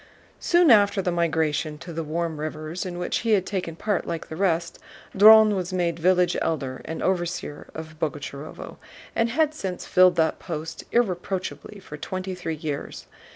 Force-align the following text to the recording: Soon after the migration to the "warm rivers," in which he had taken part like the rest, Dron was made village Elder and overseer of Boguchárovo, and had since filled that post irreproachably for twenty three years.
Soon 0.39 0.71
after 0.71 0.99
the 0.99 1.11
migration 1.11 1.77
to 1.77 1.93
the 1.93 2.03
"warm 2.03 2.39
rivers," 2.39 2.87
in 2.87 2.97
which 2.97 3.19
he 3.19 3.33
had 3.33 3.45
taken 3.45 3.75
part 3.75 4.07
like 4.07 4.29
the 4.29 4.35
rest, 4.35 4.79
Dron 5.15 5.55
was 5.55 5.71
made 5.71 5.99
village 5.99 6.35
Elder 6.41 6.81
and 6.85 7.03
overseer 7.03 7.67
of 7.75 7.99
Boguchárovo, 7.99 8.77
and 9.15 9.29
had 9.29 9.53
since 9.53 9.85
filled 9.85 10.15
that 10.15 10.39
post 10.39 10.85
irreproachably 10.91 11.79
for 11.79 11.97
twenty 11.97 12.33
three 12.33 12.55
years. 12.55 13.05